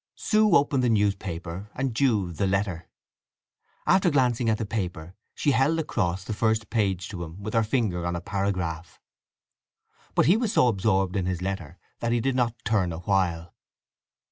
[0.15, 2.87] Sue opened the newspaper; Jude the letter.
[3.85, 7.61] After glancing at the paper she held across the first page to him with her
[7.61, 8.99] finger on a paragraph;
[10.15, 13.53] but he was so absorbed in his letter that he did not turn awhile.